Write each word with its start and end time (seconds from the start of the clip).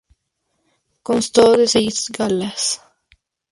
Constó 1.03 1.51
de 1.55 1.67
seis 1.67 2.07
galas. 2.09 2.81